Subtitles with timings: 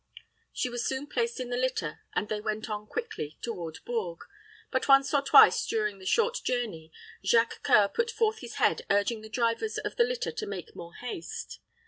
[0.51, 4.25] She was soon placed in the litter, and they went on quickly toward Bourges;
[4.71, 6.91] but once or twice, during the short journey,
[7.23, 10.95] Jacques C[oe]ur put forth his head, urging the drivers of the litter to make more
[10.95, 11.59] haste.